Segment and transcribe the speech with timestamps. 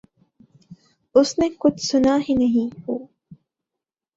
[1.15, 2.97] اس نے کچھ سنا ہی نہیں ہو۔